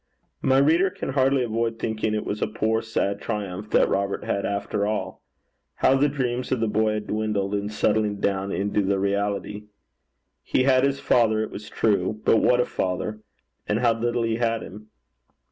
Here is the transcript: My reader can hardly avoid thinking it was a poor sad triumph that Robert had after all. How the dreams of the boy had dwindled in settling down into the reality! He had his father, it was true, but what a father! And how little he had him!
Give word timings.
My 0.41 0.57
reader 0.57 0.89
can 0.89 1.09
hardly 1.09 1.43
avoid 1.43 1.77
thinking 1.77 2.15
it 2.15 2.25
was 2.25 2.41
a 2.41 2.47
poor 2.47 2.81
sad 2.81 3.21
triumph 3.21 3.69
that 3.69 3.87
Robert 3.87 4.23
had 4.23 4.47
after 4.47 4.87
all. 4.87 5.21
How 5.75 5.93
the 5.95 6.09
dreams 6.09 6.51
of 6.51 6.59
the 6.59 6.67
boy 6.67 6.93
had 6.95 7.05
dwindled 7.05 7.53
in 7.53 7.69
settling 7.69 8.19
down 8.19 8.51
into 8.51 8.81
the 8.81 8.97
reality! 8.97 9.65
He 10.41 10.63
had 10.63 10.83
his 10.83 10.99
father, 10.99 11.41
it 11.43 11.51
was 11.51 11.69
true, 11.69 12.19
but 12.25 12.37
what 12.37 12.59
a 12.59 12.65
father! 12.65 13.19
And 13.67 13.77
how 13.77 13.93
little 13.99 14.23
he 14.23 14.37
had 14.37 14.63
him! 14.63 14.87